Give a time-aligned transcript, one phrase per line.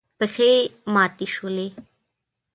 [0.17, 0.51] پښې
[0.93, 1.67] ماتې شولې.